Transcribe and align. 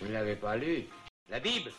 Vous 0.00 0.08
ne 0.08 0.12
l'avez 0.12 0.36
pas 0.36 0.56
lu 0.56 0.84
La 1.28 1.40
Bible 1.40 1.72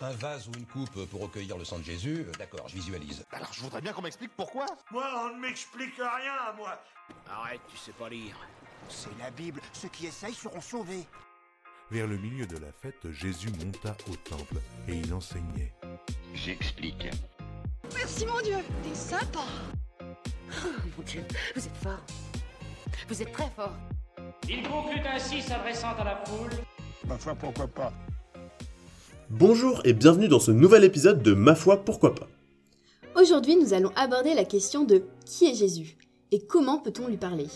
Un 0.00 0.10
vase 0.12 0.48
ou 0.48 0.52
une 0.56 0.66
coupe 0.66 1.06
pour 1.06 1.22
recueillir 1.22 1.58
le 1.58 1.64
sang 1.64 1.78
de 1.78 1.84
Jésus, 1.84 2.26
d'accord, 2.38 2.68
je 2.68 2.74
visualise. 2.74 3.24
Alors 3.32 3.52
je 3.52 3.60
voudrais 3.60 3.80
bien 3.80 3.92
qu'on 3.92 4.02
m'explique 4.02 4.32
pourquoi. 4.36 4.66
Moi, 4.90 5.04
on 5.16 5.36
ne 5.36 5.40
m'explique 5.40 5.96
rien, 5.96 6.52
moi. 6.56 6.80
Arrête, 7.28 7.60
tu 7.68 7.76
sais 7.76 7.92
pas 7.92 8.08
lire. 8.08 8.36
C'est 8.88 9.16
la 9.18 9.30
Bible. 9.30 9.60
Ceux 9.72 9.88
qui 9.88 10.06
essayent 10.06 10.34
seront 10.34 10.60
sauvés. 10.60 11.06
Vers 11.90 12.06
le 12.06 12.16
milieu 12.18 12.46
de 12.46 12.58
la 12.58 12.72
fête, 12.72 13.10
Jésus 13.12 13.50
monta 13.64 13.96
au 14.10 14.16
temple 14.16 14.56
et 14.88 14.94
il 14.94 15.12
enseignait. 15.12 15.72
J'explique. 16.34 17.08
Merci 17.94 18.26
mon 18.26 18.40
Dieu, 18.40 18.58
t'es 18.82 18.94
sympa. 18.94 19.44
Oh 20.02 20.68
mon 20.96 21.02
Dieu, 21.04 21.24
vous 21.54 21.66
êtes 21.66 21.76
fort. 21.76 22.00
Vous 23.08 23.22
êtes 23.22 23.32
très 23.32 23.50
fort. 23.50 23.74
Il 24.48 24.62
conclut 24.68 25.00
ainsi 25.06 25.42
s'adressant 25.42 25.94
à 25.98 26.04
la 26.04 26.24
foule. 26.24 26.50
Ma 27.08 27.16
foi, 27.16 27.34
pourquoi 27.34 27.66
pas 27.66 27.92
Bonjour 29.30 29.80
et 29.84 29.94
bienvenue 29.94 30.28
dans 30.28 30.40
ce 30.40 30.50
nouvel 30.50 30.84
épisode 30.84 31.22
de 31.22 31.32
Ma 31.32 31.54
foi, 31.54 31.78
pourquoi 31.78 32.14
pas. 32.14 32.28
Aujourd'hui, 33.18 33.56
nous 33.56 33.72
allons 33.72 33.90
aborder 33.96 34.34
la 34.34 34.44
question 34.44 34.84
de 34.84 35.02
qui 35.24 35.46
est 35.46 35.54
Jésus 35.54 35.96
et 36.32 36.40
comment 36.40 36.78
peut-on 36.78 37.08
lui 37.08 37.16
parler? 37.16 37.46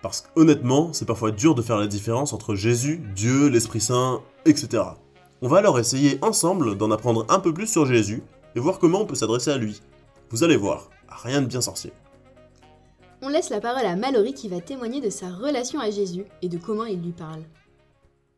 Parce 0.00 0.22
qu'honnêtement, 0.22 0.94
c'est 0.94 1.04
parfois 1.04 1.30
dur 1.30 1.54
de 1.54 1.60
faire 1.60 1.76
la 1.76 1.86
différence 1.86 2.32
entre 2.32 2.54
Jésus, 2.54 3.02
Dieu, 3.14 3.48
l'Esprit 3.48 3.82
Saint, 3.82 4.22
etc. 4.46 4.82
On 5.42 5.48
va 5.48 5.58
alors 5.58 5.78
essayer 5.78 6.18
ensemble 6.22 6.78
d'en 6.78 6.90
apprendre 6.90 7.26
un 7.28 7.38
peu 7.38 7.52
plus 7.52 7.66
sur 7.66 7.84
Jésus 7.84 8.22
et 8.54 8.60
voir 8.60 8.78
comment 8.78 9.02
on 9.02 9.06
peut 9.06 9.14
s'adresser 9.14 9.50
à 9.50 9.58
lui. 9.58 9.82
Vous 10.30 10.42
allez 10.42 10.56
voir, 10.56 10.88
rien 11.08 11.42
de 11.42 11.46
bien 11.46 11.60
sorcier. 11.60 11.92
On 13.20 13.28
laisse 13.28 13.50
la 13.50 13.60
parole 13.60 13.84
à 13.84 13.94
Mallory 13.94 14.32
qui 14.32 14.48
va 14.48 14.60
témoigner 14.62 15.02
de 15.02 15.10
sa 15.10 15.28
relation 15.28 15.80
à 15.80 15.90
Jésus 15.90 16.24
et 16.40 16.48
de 16.48 16.56
comment 16.56 16.86
il 16.86 17.02
lui 17.02 17.12
parle. 17.12 17.42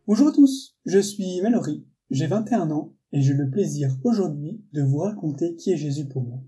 Bonjour 0.08 0.28
à 0.28 0.32
tous, 0.32 0.74
je 0.86 1.00
suis 1.00 1.42
Mallory, 1.42 1.84
j'ai 2.10 2.26
21 2.26 2.70
ans 2.70 2.94
et 3.12 3.20
j'ai 3.20 3.34
le 3.34 3.50
plaisir 3.50 3.94
aujourd'hui 4.04 4.64
de 4.72 4.80
vous 4.80 5.00
raconter 5.00 5.54
qui 5.54 5.70
est 5.70 5.76
Jésus 5.76 6.08
pour 6.08 6.22
moi. 6.22 6.42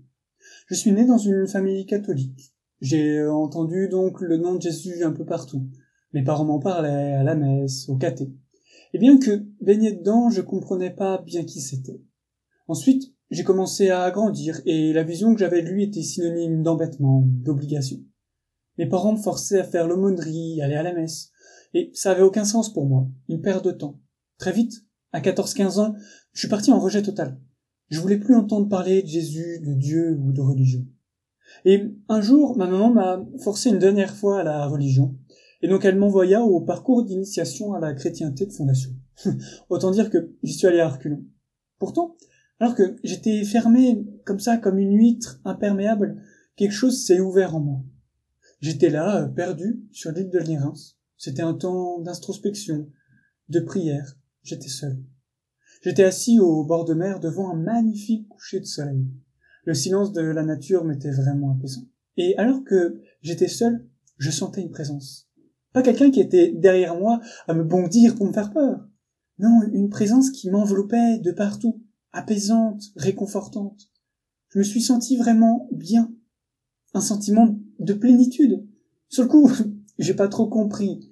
Je 0.65 0.73
suis 0.73 0.91
né 0.91 1.05
dans 1.05 1.19
une 1.19 1.47
famille 1.47 1.85
catholique. 1.85 2.55
J'ai 2.79 3.23
entendu 3.23 3.87
donc 3.87 4.19
le 4.19 4.37
nom 4.37 4.55
de 4.55 4.63
Jésus 4.63 5.03
un 5.03 5.11
peu 5.11 5.25
partout. 5.25 5.69
Mes 6.11 6.23
parents 6.23 6.45
m'en 6.45 6.57
parlaient 6.57 7.13
à 7.13 7.21
la 7.21 7.35
messe, 7.35 7.87
au 7.87 7.97
caté. 7.97 8.33
Et 8.95 8.97
bien 8.97 9.19
que 9.19 9.45
baigné 9.61 9.91
dedans, 9.91 10.31
je 10.31 10.41
comprenais 10.41 10.89
pas 10.89 11.19
bien 11.19 11.43
qui 11.43 11.61
c'était. 11.61 12.01
Ensuite, 12.67 13.13
j'ai 13.29 13.43
commencé 13.43 13.91
à 13.91 14.09
grandir 14.09 14.59
et 14.65 14.91
la 14.91 15.03
vision 15.03 15.35
que 15.35 15.39
j'avais 15.39 15.61
de 15.61 15.69
lui 15.69 15.83
était 15.83 16.01
synonyme 16.01 16.63
d'embêtement, 16.63 17.21
d'obligation. 17.27 17.99
Mes 18.79 18.87
parents 18.89 19.13
me 19.13 19.21
forçaient 19.21 19.59
à 19.59 19.65
faire 19.65 19.87
l'aumônerie, 19.87 20.63
aller 20.63 20.73
à 20.73 20.81
la 20.81 20.95
messe. 20.95 21.31
Et 21.73 21.91
ça 21.93 22.11
avait 22.11 22.21
aucun 22.21 22.45
sens 22.45 22.73
pour 22.73 22.85
moi, 22.85 23.07
une 23.29 23.41
perte 23.41 23.65
de 23.65 23.71
temps. 23.71 23.99
Très 24.37 24.51
vite, 24.51 24.85
à 25.11 25.21
14-15 25.21 25.79
ans, 25.79 25.95
je 26.33 26.39
suis 26.39 26.49
parti 26.49 26.71
en 26.71 26.79
rejet 26.79 27.01
total. 27.01 27.37
Je 27.89 27.99
voulais 27.99 28.17
plus 28.17 28.35
entendre 28.35 28.69
parler 28.69 29.01
de 29.01 29.07
Jésus, 29.07 29.59
de 29.59 29.73
Dieu 29.73 30.17
ou 30.19 30.31
de 30.31 30.41
religion. 30.41 30.85
Et 31.65 31.83
un 32.07 32.21
jour, 32.21 32.57
ma 32.57 32.67
maman 32.67 32.89
m'a 32.89 33.25
forcé 33.43 33.69
une 33.69 33.79
dernière 33.79 34.15
fois 34.15 34.39
à 34.39 34.43
la 34.43 34.65
religion. 34.67 35.17
Et 35.61 35.67
donc 35.67 35.85
elle 35.85 35.97
m'envoya 35.97 36.41
au 36.41 36.61
parcours 36.61 37.03
d'initiation 37.03 37.73
à 37.73 37.79
la 37.79 37.93
chrétienté 37.93 38.45
de 38.45 38.53
fondation. 38.53 38.91
Autant 39.69 39.91
dire 39.91 40.09
que 40.09 40.33
j'y 40.43 40.53
suis 40.53 40.67
allé 40.67 40.79
à 40.79 40.89
reculons. 40.89 41.23
Pourtant, 41.77 42.15
alors 42.59 42.75
que 42.75 42.95
j'étais 43.03 43.43
fermé 43.43 44.05
comme 44.25 44.39
ça, 44.39 44.57
comme 44.57 44.77
une 44.77 44.95
huître 44.97 45.41
imperméable, 45.45 46.21
quelque 46.55 46.73
chose 46.73 47.05
s'est 47.05 47.19
ouvert 47.19 47.55
en 47.55 47.59
moi. 47.59 47.83
J'étais 48.59 48.89
là, 48.89 49.27
perdu, 49.27 49.83
sur 49.91 50.11
l'île 50.11 50.29
de 50.29 50.39
Lérins. 50.39 50.73
C'était 51.23 51.43
un 51.43 51.53
temps 51.53 51.99
d'introspection, 51.99 52.89
de 53.47 53.59
prière. 53.59 54.17
J'étais 54.41 54.69
seul. 54.69 54.97
J'étais 55.83 56.03
assis 56.03 56.39
au 56.39 56.65
bord 56.65 56.83
de 56.83 56.95
mer 56.95 57.19
devant 57.19 57.51
un 57.51 57.55
magnifique 57.55 58.27
coucher 58.27 58.59
de 58.59 58.65
soleil. 58.65 59.05
Le 59.65 59.75
silence 59.75 60.13
de 60.13 60.21
la 60.21 60.41
nature 60.41 60.83
m'était 60.83 61.11
vraiment 61.11 61.51
apaisant. 61.51 61.83
Et 62.17 62.35
alors 62.37 62.63
que 62.63 63.03
j'étais 63.21 63.47
seul, 63.47 63.87
je 64.17 64.31
sentais 64.31 64.63
une 64.63 64.71
présence. 64.71 65.29
Pas 65.73 65.83
quelqu'un 65.83 66.09
qui 66.09 66.21
était 66.21 66.53
derrière 66.53 66.95
moi 66.95 67.21
à 67.47 67.53
me 67.53 67.63
bondir 67.63 68.15
pour 68.15 68.25
me 68.25 68.33
faire 68.33 68.51
peur. 68.51 68.89
Non, 69.37 69.61
une 69.73 69.91
présence 69.91 70.31
qui 70.31 70.49
m'enveloppait 70.49 71.19
de 71.19 71.31
partout, 71.31 71.83
apaisante, 72.13 72.81
réconfortante. 72.95 73.91
Je 74.49 74.57
me 74.57 74.63
suis 74.63 74.81
senti 74.81 75.17
vraiment 75.17 75.69
bien. 75.71 76.11
Un 76.95 77.01
sentiment 77.01 77.59
de 77.77 77.93
plénitude. 77.93 78.65
Sur 79.07 79.21
le 79.21 79.29
coup, 79.29 79.51
j'ai 79.99 80.15
pas 80.15 80.27
trop 80.27 80.47
compris. 80.47 81.10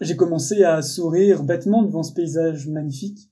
J'ai 0.00 0.16
commencé 0.16 0.62
à 0.62 0.80
sourire 0.82 1.42
bêtement 1.42 1.82
devant 1.82 2.02
ce 2.02 2.12
paysage 2.12 2.68
magnifique. 2.68 3.30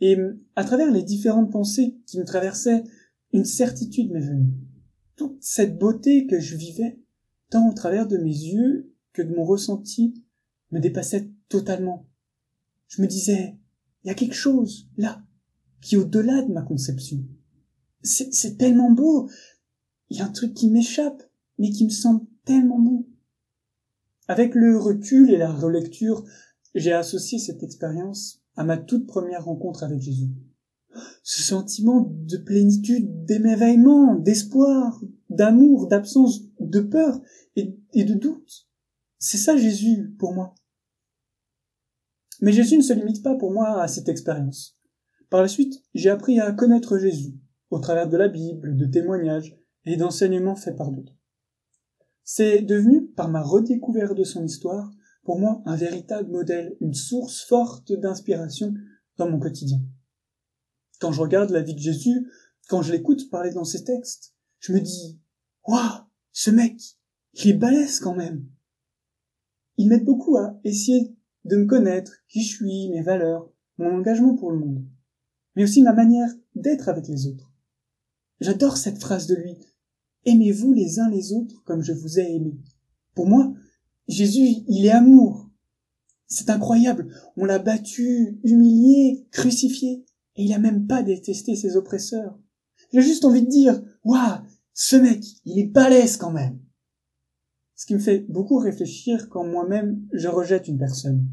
Et 0.00 0.16
à 0.56 0.64
travers 0.64 0.90
les 0.90 1.02
différentes 1.02 1.52
pensées 1.52 1.98
qui 2.06 2.18
me 2.18 2.24
traversaient, 2.24 2.82
une 3.32 3.44
certitude 3.44 4.10
m'est 4.10 4.20
venue. 4.20 4.52
Toute 5.16 5.36
cette 5.40 5.78
beauté 5.78 6.26
que 6.26 6.40
je 6.40 6.56
vivais, 6.56 6.98
tant 7.50 7.68
au 7.68 7.74
travers 7.74 8.08
de 8.08 8.16
mes 8.16 8.30
yeux 8.30 8.92
que 9.12 9.22
de 9.22 9.34
mon 9.34 9.44
ressenti, 9.44 10.14
me 10.70 10.80
dépassait 10.80 11.30
totalement. 11.48 12.08
Je 12.88 13.02
me 13.02 13.06
disais, 13.06 13.56
il 14.02 14.08
y 14.08 14.10
a 14.10 14.14
quelque 14.14 14.34
chose, 14.34 14.88
là, 14.96 15.22
qui 15.80 15.94
est 15.94 15.98
au-delà 15.98 16.42
de 16.42 16.52
ma 16.52 16.62
conception. 16.62 17.24
C'est 18.02 18.56
tellement 18.56 18.90
beau. 18.90 19.28
Il 20.08 20.18
y 20.18 20.20
a 20.22 20.26
un 20.26 20.32
truc 20.32 20.54
qui 20.54 20.70
m'échappe, 20.70 21.22
mais 21.58 21.70
qui 21.70 21.84
me 21.84 21.90
semble 21.90 22.26
tellement 22.44 22.78
bon. 22.78 23.06
Avec 24.30 24.54
le 24.54 24.78
recul 24.78 25.28
et 25.32 25.36
la 25.36 25.50
relecture, 25.50 26.24
j'ai 26.76 26.92
associé 26.92 27.40
cette 27.40 27.64
expérience 27.64 28.40
à 28.54 28.62
ma 28.62 28.78
toute 28.78 29.08
première 29.08 29.46
rencontre 29.46 29.82
avec 29.82 30.00
Jésus. 30.00 30.30
Ce 31.24 31.42
sentiment 31.42 32.08
de 32.08 32.36
plénitude, 32.36 33.24
d'émerveillement, 33.24 34.14
d'espoir, 34.14 35.02
d'amour, 35.30 35.88
d'absence 35.88 36.42
de 36.60 36.78
peur 36.78 37.20
et, 37.56 37.76
et 37.92 38.04
de 38.04 38.14
doute. 38.14 38.68
C'est 39.18 39.36
ça 39.36 39.56
Jésus 39.56 40.14
pour 40.16 40.32
moi. 40.32 40.54
Mais 42.40 42.52
Jésus 42.52 42.76
ne 42.76 42.82
se 42.82 42.92
limite 42.92 43.24
pas 43.24 43.34
pour 43.34 43.50
moi 43.50 43.82
à 43.82 43.88
cette 43.88 44.08
expérience. 44.08 44.78
Par 45.28 45.42
la 45.42 45.48
suite, 45.48 45.82
j'ai 45.92 46.10
appris 46.10 46.38
à 46.38 46.52
connaître 46.52 46.98
Jésus, 46.98 47.34
au 47.70 47.80
travers 47.80 48.08
de 48.08 48.16
la 48.16 48.28
Bible, 48.28 48.76
de 48.76 48.86
témoignages 48.86 49.58
et 49.86 49.96
d'enseignements 49.96 50.54
faits 50.54 50.76
par 50.76 50.92
d'autres. 50.92 51.19
C'est 52.32 52.62
devenu, 52.62 53.08
par 53.08 53.28
ma 53.28 53.42
redécouverte 53.42 54.16
de 54.16 54.22
son 54.22 54.44
histoire, 54.44 54.88
pour 55.24 55.40
moi 55.40 55.62
un 55.66 55.74
véritable 55.74 56.30
modèle, 56.30 56.76
une 56.80 56.94
source 56.94 57.42
forte 57.42 57.90
d'inspiration 57.90 58.72
dans 59.16 59.28
mon 59.28 59.40
quotidien. 59.40 59.80
Quand 61.00 61.10
je 61.10 61.22
regarde 61.22 61.50
la 61.50 61.60
vie 61.60 61.74
de 61.74 61.80
Jésus, 61.80 62.30
quand 62.68 62.82
je 62.82 62.92
l'écoute 62.92 63.28
parler 63.30 63.50
dans 63.50 63.64
ses 63.64 63.82
textes, 63.82 64.32
je 64.60 64.72
me 64.72 64.78
dis, 64.78 65.18
waouh, 65.66 66.04
ce 66.30 66.52
mec, 66.52 66.80
il 67.34 67.48
est 67.48 67.54
balèze 67.54 67.98
quand 67.98 68.14
même. 68.14 68.46
Il 69.76 69.88
m'aide 69.88 70.04
beaucoup 70.04 70.36
à 70.36 70.56
essayer 70.62 71.12
de 71.46 71.56
me 71.56 71.66
connaître, 71.66 72.12
qui 72.28 72.44
je 72.44 72.54
suis, 72.54 72.90
mes 72.90 73.02
valeurs, 73.02 73.50
mon 73.76 73.92
engagement 73.92 74.36
pour 74.36 74.52
le 74.52 74.60
monde, 74.60 74.86
mais 75.56 75.64
aussi 75.64 75.82
ma 75.82 75.94
manière 75.94 76.30
d'être 76.54 76.88
avec 76.88 77.08
les 77.08 77.26
autres. 77.26 77.52
J'adore 78.38 78.76
cette 78.76 79.00
phrase 79.00 79.26
de 79.26 79.34
lui. 79.34 79.58
Aimez-vous 80.24 80.72
les 80.72 80.98
uns 80.98 81.08
les 81.08 81.32
autres 81.32 81.62
comme 81.64 81.82
je 81.82 81.92
vous 81.92 82.18
ai 82.18 82.34
aimé. 82.34 82.58
Pour 83.14 83.26
moi, 83.26 83.52
Jésus, 84.08 84.64
il 84.68 84.86
est 84.86 84.90
amour. 84.90 85.50
C'est 86.26 86.50
incroyable. 86.50 87.14
On 87.36 87.44
l'a 87.44 87.58
battu, 87.58 88.38
humilié, 88.44 89.26
crucifié, 89.30 90.04
et 90.36 90.44
il 90.44 90.52
a 90.52 90.58
même 90.58 90.86
pas 90.86 91.02
détesté 91.02 91.56
ses 91.56 91.76
oppresseurs. 91.76 92.38
J'ai 92.92 93.02
juste 93.02 93.24
envie 93.24 93.42
de 93.42 93.48
dire, 93.48 93.82
waouh, 94.04 94.38
ce 94.74 94.96
mec, 94.96 95.24
il 95.44 95.58
est 95.58 95.66
balèze 95.66 96.16
quand 96.16 96.30
même. 96.30 96.60
Ce 97.74 97.86
qui 97.86 97.94
me 97.94 97.98
fait 97.98 98.20
beaucoup 98.28 98.58
réfléchir 98.58 99.28
quand 99.28 99.44
moi-même 99.44 100.06
je 100.12 100.28
rejette 100.28 100.68
une 100.68 100.78
personne. 100.78 101.28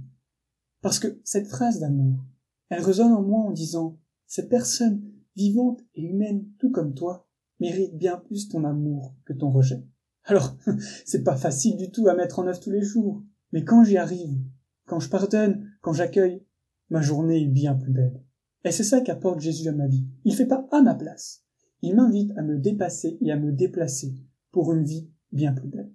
Parce 0.81 0.99
que 0.99 1.19
cette 1.23 1.47
phrase 1.47 1.79
d'amour, 1.79 2.23
elle 2.69 2.81
résonne 2.81 3.11
en 3.11 3.21
moi 3.21 3.41
en 3.41 3.51
disant, 3.51 3.99
cette 4.25 4.49
personne 4.49 5.03
vivante 5.35 5.81
et 5.95 6.03
humaine 6.03 6.45
tout 6.59 6.71
comme 6.71 6.93
toi 6.93 7.26
mérite 7.59 7.97
bien 7.97 8.17
plus 8.17 8.49
ton 8.49 8.63
amour 8.63 9.15
que 9.25 9.33
ton 9.33 9.49
rejet. 9.49 9.83
Alors, 10.25 10.57
c'est 11.05 11.23
pas 11.23 11.37
facile 11.37 11.77
du 11.77 11.91
tout 11.91 12.07
à 12.07 12.15
mettre 12.15 12.39
en 12.39 12.47
œuvre 12.47 12.59
tous 12.59 12.71
les 12.71 12.83
jours, 12.83 13.23
mais 13.51 13.63
quand 13.63 13.83
j'y 13.83 13.97
arrive, 13.97 14.41
quand 14.85 14.99
je 14.99 15.09
pardonne, 15.09 15.69
quand 15.81 15.93
j'accueille, 15.93 16.43
ma 16.89 17.01
journée 17.01 17.43
est 17.43 17.47
bien 17.47 17.75
plus 17.75 17.91
belle. 17.91 18.21
Et 18.63 18.71
c'est 18.71 18.83
ça 18.83 19.01
qu'apporte 19.01 19.39
Jésus 19.39 19.69
à 19.69 19.71
ma 19.71 19.87
vie. 19.87 20.05
Il 20.25 20.35
fait 20.35 20.45
pas 20.45 20.67
à 20.71 20.81
ma 20.81 20.95
place. 20.95 21.43
Il 21.81 21.95
m'invite 21.95 22.31
à 22.37 22.41
me 22.41 22.57
dépasser 22.57 23.17
et 23.21 23.31
à 23.31 23.37
me 23.37 23.51
déplacer 23.51 24.13
pour 24.51 24.73
une 24.73 24.83
vie 24.83 25.09
bien 25.31 25.53
plus 25.53 25.67
belle. 25.67 25.91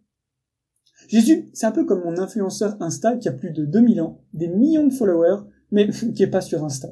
Jésus, 1.08 1.50
c'est 1.52 1.66
un 1.66 1.72
peu 1.72 1.84
comme 1.84 2.04
mon 2.04 2.18
influenceur 2.18 2.80
Insta 2.80 3.16
qui 3.16 3.28
a 3.28 3.32
plus 3.32 3.50
de 3.50 3.64
2000 3.64 4.00
ans, 4.00 4.22
des 4.32 4.48
millions 4.48 4.86
de 4.86 4.92
followers, 4.92 5.42
mais 5.70 5.88
qui 6.14 6.22
est 6.22 6.30
pas 6.30 6.40
sur 6.40 6.64
Insta. 6.64 6.88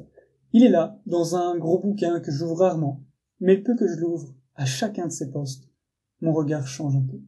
Il 0.53 0.63
est 0.63 0.69
là, 0.69 0.99
dans 1.05 1.35
un 1.35 1.57
gros 1.57 1.79
bouquin 1.79 2.19
que 2.19 2.31
j'ouvre 2.31 2.57
rarement, 2.57 3.03
mais 3.39 3.57
peu 3.57 3.75
que 3.75 3.87
je 3.87 3.99
l'ouvre, 3.99 4.35
à 4.61 4.65
chacun 4.65 5.07
de 5.07 5.11
ses 5.11 5.31
postes, 5.31 5.67
mon 6.21 6.33
regard 6.33 6.67
change 6.67 6.95
un 6.95 7.01
peu. 7.01 7.19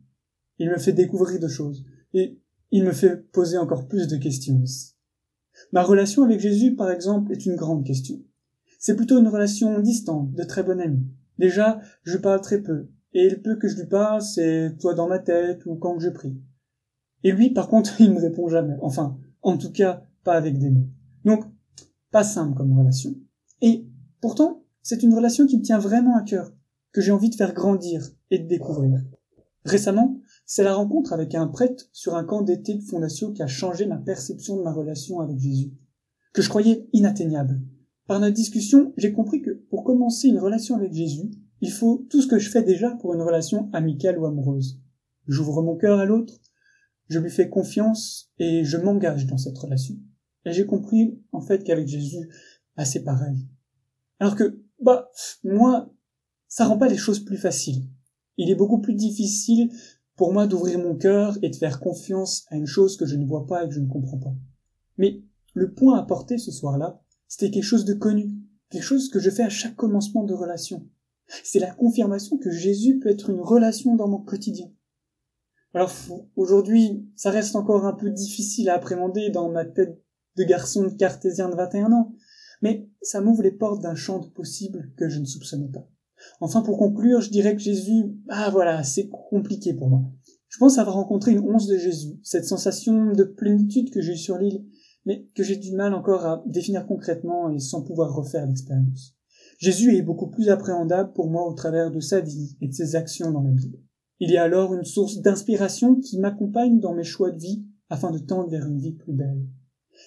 Il 0.59 0.69
me 0.69 0.77
fait 0.77 0.93
découvrir 0.93 1.39
de 1.39 1.47
choses, 1.47 1.83
et 2.13 2.39
il 2.69 2.83
me 2.83 2.91
fait 2.91 3.17
poser 3.31 3.57
encore 3.57 3.87
plus 3.87 4.07
de 4.07 4.17
questions. 4.17 4.63
Ma 5.71 5.81
relation 5.81 6.23
avec 6.23 6.39
Jésus, 6.39 6.75
par 6.75 6.91
exemple, 6.91 7.31
est 7.31 7.47
une 7.47 7.55
grande 7.55 7.85
question. 7.85 8.21
C'est 8.77 8.95
plutôt 8.95 9.19
une 9.19 9.27
relation 9.27 9.79
distante, 9.79 10.31
de 10.35 10.43
très 10.43 10.61
bon 10.61 10.79
ami. 10.79 11.07
Déjà, 11.39 11.81
je 12.03 12.19
parle 12.19 12.41
très 12.41 12.61
peu, 12.61 12.87
et 13.13 13.31
le 13.31 13.41
peu 13.41 13.55
que 13.55 13.67
je 13.67 13.77
lui 13.77 13.87
parle, 13.87 14.21
c'est 14.21 14.77
toi 14.79 14.93
dans 14.93 15.07
ma 15.07 15.17
tête 15.17 15.65
ou 15.65 15.75
quand 15.75 15.97
je 15.97 16.09
prie. 16.09 16.39
Et 17.23 17.31
lui, 17.31 17.49
par 17.49 17.67
contre, 17.67 17.95
il 17.99 18.11
me 18.11 18.19
répond 18.19 18.47
jamais. 18.47 18.77
Enfin, 18.81 19.17
en 19.41 19.57
tout 19.57 19.71
cas, 19.71 20.05
pas 20.23 20.35
avec 20.35 20.59
des 20.59 20.69
mots. 20.69 20.87
Donc, 21.25 21.45
pas 22.11 22.23
simple 22.23 22.55
comme 22.55 22.77
relation. 22.77 23.15
Et 23.61 23.87
pourtant, 24.21 24.63
c'est 24.83 25.01
une 25.01 25.15
relation 25.15 25.47
qui 25.47 25.57
me 25.57 25.63
tient 25.63 25.79
vraiment 25.79 26.15
à 26.15 26.21
cœur, 26.21 26.53
que 26.93 27.01
j'ai 27.01 27.11
envie 27.11 27.29
de 27.29 27.35
faire 27.35 27.53
grandir 27.53 28.09
et 28.31 28.39
de 28.39 28.47
découvrir. 28.47 29.03
Récemment, 29.65 30.19
c'est 30.45 30.63
la 30.63 30.75
rencontre 30.75 31.13
avec 31.13 31.35
un 31.35 31.47
prêtre 31.47 31.85
sur 31.91 32.15
un 32.15 32.23
camp 32.23 32.41
d'été 32.41 32.75
de 32.75 32.83
fondation 32.83 33.31
qui 33.31 33.41
a 33.41 33.47
changé 33.47 33.85
ma 33.85 33.97
perception 33.97 34.57
de 34.57 34.63
ma 34.63 34.71
relation 34.71 35.19
avec 35.19 35.37
Jésus, 35.39 35.73
que 36.33 36.41
je 36.41 36.49
croyais 36.49 36.87
inatteignable. 36.93 37.61
Par 38.07 38.19
notre 38.19 38.35
discussion, 38.35 38.93
j'ai 38.97 39.13
compris 39.13 39.41
que 39.41 39.51
pour 39.69 39.83
commencer 39.83 40.27
une 40.27 40.39
relation 40.39 40.75
avec 40.75 40.93
Jésus, 40.93 41.31
il 41.61 41.71
faut 41.71 42.05
tout 42.09 42.21
ce 42.21 42.27
que 42.27 42.39
je 42.39 42.49
fais 42.49 42.63
déjà 42.63 42.91
pour 42.91 43.13
une 43.13 43.21
relation 43.21 43.69
amicale 43.71 44.19
ou 44.19 44.25
amoureuse. 44.25 44.81
J'ouvre 45.27 45.63
mon 45.63 45.77
cœur 45.77 45.99
à 45.99 46.05
l'autre, 46.05 46.41
je 47.07 47.19
lui 47.19 47.29
fais 47.29 47.49
confiance 47.49 48.31
et 48.37 48.65
je 48.65 48.77
m'engage 48.77 49.25
dans 49.25 49.37
cette 49.37 49.57
relation. 49.57 49.95
Et 50.45 50.51
j'ai 50.51 50.65
compris, 50.65 51.17
en 51.31 51.39
fait, 51.39 51.63
qu'avec 51.63 51.87
Jésus, 51.87 52.29
bah, 52.75 52.83
c'est 52.83 53.03
pareil. 53.03 53.47
Alors 54.19 54.35
que, 54.35 54.61
bah, 54.81 55.09
moi, 55.45 55.93
ça 56.53 56.65
rend 56.65 56.77
pas 56.77 56.87
les 56.87 56.97
choses 56.97 57.25
plus 57.25 57.37
faciles. 57.37 57.81
Il 58.37 58.51
est 58.51 58.55
beaucoup 58.55 58.79
plus 58.79 58.93
difficile 58.93 59.71
pour 60.15 60.33
moi 60.33 60.45
d'ouvrir 60.45 60.77
mon 60.77 60.95
cœur 60.95 61.35
et 61.41 61.49
de 61.49 61.55
faire 61.55 61.79
confiance 61.79 62.45
à 62.49 62.55
une 62.57 62.67
chose 62.67 62.95
que 62.95 63.07
je 63.07 63.15
ne 63.15 63.25
vois 63.25 63.47
pas 63.47 63.63
et 63.63 63.67
que 63.67 63.73
je 63.73 63.79
ne 63.79 63.87
comprends 63.89 64.19
pas. 64.19 64.35
Mais 64.99 65.23
le 65.55 65.73
point 65.73 65.99
porter 66.03 66.37
ce 66.37 66.51
soir-là, 66.51 67.01
c'était 67.27 67.49
quelque 67.49 67.63
chose 67.63 67.85
de 67.85 67.95
connu, 67.95 68.35
quelque 68.69 68.83
chose 68.83 69.09
que 69.09 69.17
je 69.17 69.31
fais 69.31 69.41
à 69.41 69.49
chaque 69.49 69.75
commencement 69.75 70.25
de 70.25 70.35
relation. 70.35 70.87
C'est 71.43 71.57
la 71.57 71.73
confirmation 71.73 72.37
que 72.37 72.51
Jésus 72.51 72.99
peut 72.99 73.09
être 73.09 73.31
une 73.31 73.41
relation 73.41 73.95
dans 73.95 74.07
mon 74.07 74.19
quotidien. 74.19 74.71
Alors 75.73 75.91
aujourd'hui, 76.35 77.09
ça 77.15 77.31
reste 77.31 77.55
encore 77.55 77.87
un 77.87 77.93
peu 77.93 78.11
difficile 78.11 78.69
à 78.69 78.75
appréhender 78.75 79.31
dans 79.31 79.49
ma 79.49 79.65
tête 79.65 79.99
de 80.37 80.43
garçon 80.43 80.83
de 80.83 80.93
cartésien 80.93 81.49
de 81.49 81.55
21 81.55 81.91
ans, 81.93 82.13
mais 82.61 82.87
ça 83.01 83.21
m'ouvre 83.21 83.41
les 83.41 83.51
portes 83.51 83.81
d'un 83.81 83.95
champ 83.95 84.19
de 84.19 84.27
possible 84.27 84.93
que 84.95 85.09
je 85.09 85.17
ne 85.17 85.25
soupçonnais 85.25 85.71
pas. 85.71 85.89
Enfin, 86.39 86.61
pour 86.61 86.77
conclure, 86.77 87.21
je 87.21 87.29
dirais 87.29 87.55
que 87.55 87.61
Jésus, 87.61 88.03
ah 88.29 88.49
voilà, 88.49 88.83
c'est 88.83 89.09
compliqué 89.09 89.73
pour 89.73 89.89
moi. 89.89 90.03
Je 90.49 90.57
pense 90.59 90.77
avoir 90.77 90.95
rencontré 90.95 91.31
une 91.31 91.39
once 91.39 91.67
de 91.67 91.77
Jésus, 91.77 92.19
cette 92.21 92.45
sensation 92.45 93.11
de 93.11 93.23
plénitude 93.23 93.89
que 93.91 94.01
j'ai 94.01 94.13
eue 94.13 94.17
sur 94.17 94.37
l'île, 94.37 94.65
mais 95.05 95.27
que 95.35 95.43
j'ai 95.43 95.55
du 95.55 95.73
mal 95.73 95.93
encore 95.93 96.25
à 96.25 96.43
définir 96.45 96.85
concrètement 96.85 97.49
et 97.49 97.59
sans 97.59 97.81
pouvoir 97.81 98.13
refaire 98.13 98.45
l'expérience. 98.45 99.15
Jésus 99.57 99.95
est 99.95 100.01
beaucoup 100.01 100.29
plus 100.29 100.49
appréhendable 100.49 101.13
pour 101.13 101.29
moi 101.29 101.47
au 101.47 101.53
travers 101.53 101.91
de 101.91 101.99
sa 101.99 102.19
vie 102.19 102.55
et 102.61 102.67
de 102.67 102.73
ses 102.73 102.95
actions 102.95 103.31
dans 103.31 103.41
la 103.41 103.51
Bible. 103.51 103.79
Il 104.19 104.29
y 104.29 104.37
a 104.37 104.43
alors 104.43 104.73
une 104.73 104.85
source 104.85 105.21
d'inspiration 105.21 105.95
qui 105.95 106.19
m'accompagne 106.19 106.79
dans 106.79 106.93
mes 106.93 107.03
choix 107.03 107.31
de 107.31 107.39
vie 107.39 107.65
afin 107.89 108.11
de 108.11 108.19
tendre 108.19 108.49
vers 108.49 108.67
une 108.67 108.79
vie 108.79 108.93
plus 108.93 109.13
belle. 109.13 109.47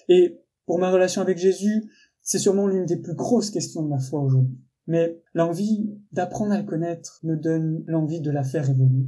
Et 0.09 0.39
pour 0.65 0.79
ma 0.79 0.91
relation 0.91 1.21
avec 1.21 1.37
Jésus, 1.37 1.89
c'est 2.21 2.39
sûrement 2.39 2.67
l'une 2.67 2.85
des 2.85 2.97
plus 2.97 3.15
grosses 3.15 3.51
questions 3.51 3.83
de 3.83 3.89
ma 3.89 3.99
foi 3.99 4.21
aujourd'hui. 4.21 4.59
Mais 4.87 5.21
l'envie 5.33 5.89
d'apprendre 6.11 6.53
à 6.53 6.59
le 6.59 6.65
connaître 6.65 7.19
me 7.23 7.35
donne 7.35 7.83
l'envie 7.87 8.21
de 8.21 8.31
la 8.31 8.43
faire 8.43 8.69
évoluer. 8.69 9.07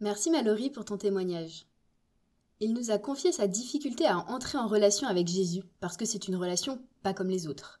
Merci 0.00 0.30
Mallory 0.30 0.70
pour 0.70 0.84
ton 0.84 0.96
témoignage. 0.96 1.66
Il 2.60 2.72
nous 2.72 2.90
a 2.90 2.98
confié 2.98 3.32
sa 3.32 3.46
difficulté 3.46 4.06
à 4.06 4.18
entrer 4.30 4.58
en 4.58 4.66
relation 4.66 5.06
avec 5.06 5.28
Jésus, 5.28 5.62
parce 5.80 5.96
que 5.96 6.04
c'est 6.04 6.28
une 6.28 6.36
relation 6.36 6.80
pas 7.02 7.12
comme 7.12 7.28
les 7.28 7.46
autres. 7.46 7.80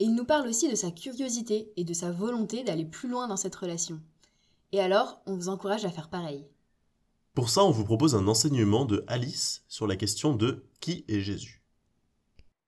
Et 0.00 0.04
il 0.04 0.14
nous 0.14 0.24
parle 0.24 0.48
aussi 0.48 0.68
de 0.68 0.74
sa 0.74 0.90
curiosité 0.90 1.72
et 1.76 1.84
de 1.84 1.94
sa 1.94 2.10
volonté 2.10 2.64
d'aller 2.64 2.84
plus 2.84 3.08
loin 3.08 3.28
dans 3.28 3.36
cette 3.36 3.54
relation. 3.54 4.00
Et 4.72 4.80
alors, 4.80 5.22
on 5.26 5.36
vous 5.36 5.48
encourage 5.48 5.84
à 5.84 5.90
faire 5.90 6.08
pareil. 6.08 6.46
Pour 7.34 7.48
ça, 7.48 7.64
on 7.64 7.70
vous 7.70 7.84
propose 7.84 8.14
un 8.14 8.26
enseignement 8.26 8.84
de 8.84 9.04
Alice 9.06 9.64
sur 9.68 9.86
la 9.86 9.96
question 9.96 10.34
de 10.34 10.64
qui 10.80 11.04
est 11.08 11.20
Jésus? 11.20 11.62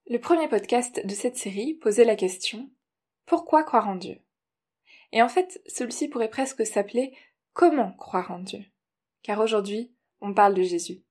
Le 0.08 0.18
premier 0.20 0.48
podcast 0.48 1.00
de 1.04 1.14
cette 1.14 1.36
série 1.36 1.74
posait 1.74 2.04
la 2.04 2.16
question 2.16 2.70
pourquoi 3.26 3.64
croire 3.64 3.88
en 3.88 3.96
Dieu? 3.96 4.18
Et 5.12 5.22
en 5.22 5.28
fait, 5.28 5.60
celui-ci 5.66 6.08
pourrait 6.08 6.30
presque 6.30 6.64
s'appeler 6.64 7.16
Comment 7.52 7.92
croire 7.92 8.30
en 8.30 8.38
Dieu? 8.38 8.64
Car 9.22 9.40
aujourd'hui, 9.40 9.92
on 10.20 10.34
parle 10.34 10.54
de 10.54 10.62
Jésus. 10.62 11.02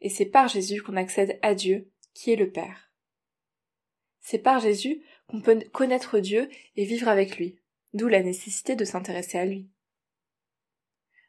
Et 0.00 0.08
c'est 0.08 0.26
par 0.26 0.48
Jésus 0.48 0.82
qu'on 0.82 0.96
accède 0.96 1.38
à 1.42 1.54
Dieu, 1.54 1.90
qui 2.14 2.30
est 2.30 2.36
le 2.36 2.50
Père. 2.50 2.92
C'est 4.20 4.38
par 4.38 4.60
Jésus 4.60 5.02
qu'on 5.28 5.40
peut 5.40 5.60
connaître 5.72 6.18
Dieu 6.18 6.48
et 6.76 6.84
vivre 6.84 7.08
avec 7.08 7.38
lui, 7.38 7.58
d'où 7.94 8.08
la 8.08 8.22
nécessité 8.22 8.76
de 8.76 8.84
s'intéresser 8.84 9.38
à 9.38 9.46
lui. 9.46 9.70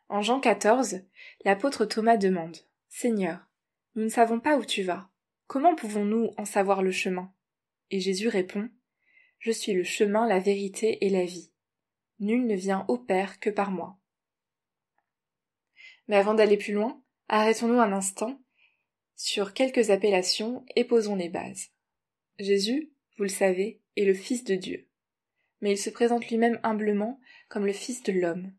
En 0.10 0.22
Jean 0.22 0.40
14, 0.40 1.02
l'apôtre 1.46 1.86
Thomas 1.86 2.18
demande 2.18 2.58
Seigneur, 2.90 3.48
nous 3.96 4.04
ne 4.04 4.10
savons 4.10 4.40
pas 4.40 4.58
où 4.58 4.66
tu 4.66 4.84
vas. 4.84 5.10
Comment 5.48 5.76
pouvons-nous 5.76 6.32
en 6.38 6.46
savoir 6.46 6.84
le 6.84 6.92
chemin? 6.92 7.34
Et 7.92 8.00
Jésus 8.00 8.28
répond 8.28 8.70
je 9.40 9.52
suis 9.52 9.74
le 9.74 9.84
chemin, 9.84 10.28
la 10.28 10.40
vérité 10.40 11.06
et 11.06 11.10
la 11.10 11.26
vie. 11.26 11.52
Nul 12.20 12.46
ne 12.46 12.56
vient 12.56 12.86
au 12.88 12.98
Père 12.98 13.40
que 13.40 13.50
par 13.50 13.72
moi. 13.72 13.98
Mais 16.08 16.18
avant 16.18 16.34
d'aller 16.34 16.58
plus 16.58 16.74
loin, 16.74 17.02
arrêtons-nous 17.30 17.80
un 17.80 17.94
instant 17.94 18.42
sur 19.16 19.54
quelques 19.54 19.90
appellations 19.90 20.66
et 20.76 20.84
posons 20.84 21.16
les 21.16 21.30
bases. 21.30 21.70
Jésus, 22.40 22.92
vous 23.18 23.24
le 23.24 23.30
savez, 23.30 23.82
est 23.96 24.06
le 24.06 24.14
Fils 24.14 24.44
de 24.44 24.56
Dieu. 24.56 24.88
Mais 25.62 25.72
il 25.72 25.78
se 25.78 25.90
présente 25.90 26.28
lui-même 26.28 26.60
humblement 26.64 27.20
comme 27.48 27.66
le 27.66 27.74
Fils 27.74 28.04
de 28.04 28.14
l'homme, 28.14 28.54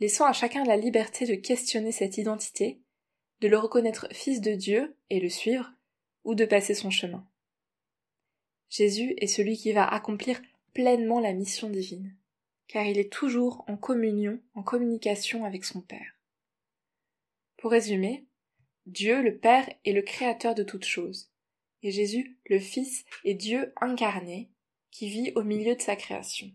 laissant 0.00 0.26
à 0.26 0.32
chacun 0.32 0.64
la 0.64 0.76
liberté 0.76 1.26
de 1.26 1.34
questionner 1.34 1.92
cette 1.92 2.18
identité, 2.18 2.80
de 3.40 3.48
le 3.48 3.58
reconnaître 3.58 4.08
Fils 4.12 4.40
de 4.40 4.52
Dieu 4.52 4.96
et 5.10 5.20
le 5.20 5.28
suivre, 5.28 5.72
ou 6.24 6.34
de 6.34 6.44
passer 6.44 6.74
son 6.74 6.90
chemin. 6.90 7.26
Jésus 8.72 9.14
est 9.18 9.26
celui 9.26 9.58
qui 9.58 9.72
va 9.72 9.86
accomplir 9.86 10.40
pleinement 10.72 11.20
la 11.20 11.34
mission 11.34 11.68
divine, 11.68 12.16
car 12.68 12.86
il 12.86 12.98
est 12.98 13.12
toujours 13.12 13.66
en 13.68 13.76
communion, 13.76 14.40
en 14.54 14.62
communication 14.62 15.44
avec 15.44 15.66
son 15.66 15.82
Père. 15.82 16.16
Pour 17.58 17.70
résumer, 17.70 18.26
Dieu 18.86 19.20
le 19.20 19.36
Père 19.36 19.68
est 19.84 19.92
le 19.92 20.00
créateur 20.00 20.54
de 20.54 20.62
toutes 20.62 20.86
choses, 20.86 21.30
et 21.82 21.90
Jésus 21.90 22.38
le 22.46 22.58
Fils 22.58 23.04
est 23.24 23.34
Dieu 23.34 23.74
incarné, 23.78 24.50
qui 24.90 25.10
vit 25.10 25.32
au 25.36 25.42
milieu 25.42 25.76
de 25.76 25.82
sa 25.82 25.94
création. 25.94 26.50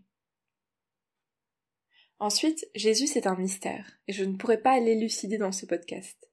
Ensuite, 2.18 2.68
Jésus 2.74 3.06
c'est 3.06 3.28
un 3.28 3.36
mystère, 3.36 4.00
et 4.08 4.12
je 4.12 4.24
ne 4.24 4.36
pourrai 4.36 4.60
pas 4.60 4.80
l'élucider 4.80 5.38
dans 5.38 5.52
ce 5.52 5.66
podcast. 5.66 6.28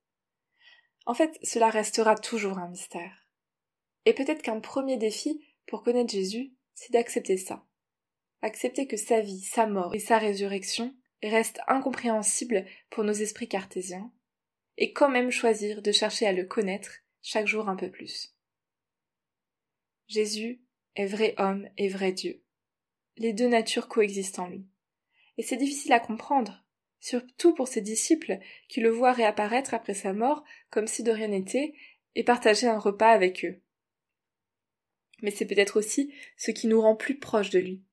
En 1.05 1.13
fait, 1.13 1.37
cela 1.43 1.69
restera 1.69 2.15
toujours 2.15 2.57
un 2.57 2.69
mystère. 2.69 3.27
Et 4.05 4.13
peut-être 4.13 4.41
qu'un 4.41 4.59
premier 4.59 4.97
défi 4.97 5.45
pour 5.67 5.83
connaître 5.83 6.11
Jésus, 6.11 6.53
c'est 6.73 6.91
d'accepter 6.91 7.37
ça. 7.37 7.65
Accepter 8.41 8.87
que 8.87 8.97
sa 8.97 9.21
vie, 9.21 9.41
sa 9.41 9.65
mort 9.65 9.95
et 9.95 9.99
sa 9.99 10.17
résurrection 10.17 10.95
restent 11.23 11.61
incompréhensibles 11.67 12.65
pour 12.89 13.03
nos 13.03 13.13
esprits 13.13 13.47
cartésiens, 13.47 14.11
et 14.77 14.93
quand 14.93 15.09
même 15.09 15.31
choisir 15.31 15.81
de 15.81 15.91
chercher 15.91 16.27
à 16.27 16.33
le 16.33 16.45
connaître 16.45 16.99
chaque 17.21 17.47
jour 17.47 17.69
un 17.69 17.75
peu 17.75 17.89
plus. 17.89 18.35
Jésus 20.07 20.61
est 20.95 21.07
vrai 21.07 21.33
homme 21.37 21.67
et 21.77 21.89
vrai 21.89 22.11
Dieu. 22.11 22.43
Les 23.17 23.33
deux 23.33 23.47
natures 23.47 23.87
coexistent 23.87 24.39
en 24.39 24.47
lui. 24.47 24.67
Et 25.37 25.41
c'est 25.41 25.57
difficile 25.57 25.93
à 25.93 25.99
comprendre, 25.99 26.63
surtout 26.99 27.55
pour 27.55 27.67
ses 27.67 27.81
disciples 27.81 28.37
qui 28.69 28.81
le 28.81 28.89
voient 28.89 29.13
réapparaître 29.13 29.73
après 29.73 29.93
sa 29.93 30.13
mort 30.13 30.43
comme 30.69 30.87
si 30.87 31.01
de 31.01 31.11
rien 31.11 31.29
n'était 31.29 31.73
et 32.13 32.23
partager 32.23 32.67
un 32.67 32.77
repas 32.77 33.09
avec 33.09 33.43
eux 33.45 33.61
mais 35.21 35.31
c'est 35.31 35.45
peut-être 35.45 35.77
aussi 35.77 36.13
ce 36.37 36.51
qui 36.51 36.67
nous 36.67 36.81
rend 36.81 36.95
plus 36.95 37.19
proches 37.19 37.49
de 37.49 37.59
lui, 37.59 37.83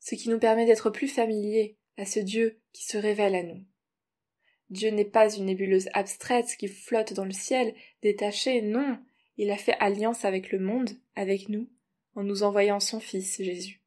ce 0.00 0.14
qui 0.14 0.28
nous 0.28 0.38
permet 0.38 0.66
d'être 0.66 0.90
plus 0.90 1.08
familiers 1.08 1.76
à 1.96 2.04
ce 2.04 2.20
Dieu 2.20 2.60
qui 2.72 2.84
se 2.84 2.98
révèle 2.98 3.34
à 3.34 3.42
nous. 3.42 3.64
Dieu 4.70 4.90
n'est 4.90 5.04
pas 5.04 5.32
une 5.34 5.46
nébuleuse 5.46 5.88
abstraite 5.92 6.56
qui 6.58 6.68
flotte 6.68 7.12
dans 7.12 7.24
le 7.24 7.32
ciel, 7.32 7.74
détachée, 8.02 8.62
non, 8.62 8.98
il 9.36 9.50
a 9.50 9.56
fait 9.56 9.76
alliance 9.78 10.24
avec 10.24 10.50
le 10.50 10.58
monde, 10.58 10.90
avec 11.14 11.48
nous, 11.48 11.68
en 12.14 12.24
nous 12.24 12.42
envoyant 12.42 12.80
son 12.80 13.00
Fils 13.00 13.40
Jésus. 13.40 13.82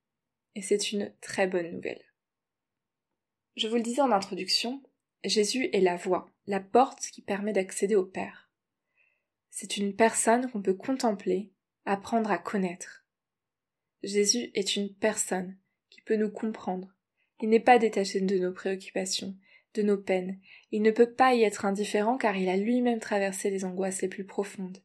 Et 0.55 0.61
c'est 0.61 0.91
une 0.91 1.13
très 1.21 1.47
bonne 1.47 1.71
nouvelle. 1.71 2.03
Je 3.55 3.67
vous 3.67 3.75
le 3.75 3.81
disais 3.81 4.01
en 4.01 4.11
introduction, 4.11 4.81
Jésus 5.23 5.69
est 5.73 5.81
la 5.81 5.97
voie, 5.97 6.29
la 6.47 6.59
porte 6.59 7.07
qui 7.11 7.21
permet 7.21 7.53
d'accéder 7.53 7.95
au 7.95 8.05
Père. 8.05 8.49
C'est 9.49 9.77
une 9.77 9.95
personne 9.95 10.49
qu'on 10.49 10.61
peut 10.61 10.75
contempler 10.75 11.51
apprendre 11.89 12.29
à 12.29 12.37
connaître. 12.37 13.03
Jésus 14.03 14.51
est 14.53 14.75
une 14.75 14.93
personne 14.93 15.57
qui 15.89 16.01
peut 16.01 16.17
nous 16.17 16.29
comprendre. 16.29 16.93
Il 17.41 17.49
n'est 17.49 17.59
pas 17.59 17.79
détaché 17.79 18.21
de 18.21 18.37
nos 18.37 18.53
préoccupations, 18.53 19.35
de 19.73 19.81
nos 19.81 19.97
peines. 19.97 20.39
Il 20.71 20.83
ne 20.83 20.91
peut 20.91 21.11
pas 21.11 21.33
y 21.33 21.41
être 21.41 21.65
indifférent 21.65 22.17
car 22.17 22.37
il 22.37 22.47
a 22.47 22.57
lui-même 22.57 22.99
traversé 22.99 23.49
les 23.49 23.65
angoisses 23.65 24.03
les 24.03 24.07
plus 24.07 24.25
profondes. 24.25 24.77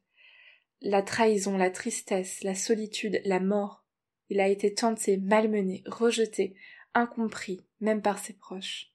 la 0.81 1.03
trahison, 1.03 1.57
la 1.57 1.69
tristesse, 1.69 2.43
la 2.43 2.55
solitude, 2.55 3.21
la 3.23 3.39
mort. 3.39 3.85
Il 4.29 4.39
a 4.39 4.47
été 4.47 4.73
tenté, 4.73 5.17
malmené, 5.17 5.83
rejeté, 5.85 6.55
incompris, 6.95 7.61
même 7.81 8.01
par 8.01 8.17
ses 8.17 8.33
proches. 8.33 8.91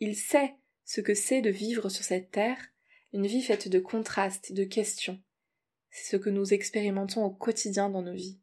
Il 0.00 0.16
sait 0.16 0.54
ce 0.84 1.02
que 1.02 1.14
c'est 1.14 1.42
de 1.42 1.50
vivre 1.50 1.90
sur 1.90 2.04
cette 2.04 2.30
terre, 2.30 2.58
une 3.12 3.26
vie 3.26 3.42
faite 3.42 3.68
de 3.68 3.78
contrastes, 3.78 4.52
de 4.52 4.64
questions. 4.64 5.20
C'est 5.96 6.10
ce 6.10 6.16
que 6.18 6.28
nous 6.28 6.52
expérimentons 6.52 7.24
au 7.24 7.30
quotidien 7.30 7.88
dans 7.88 8.02
nos 8.02 8.12
vies. 8.12 8.38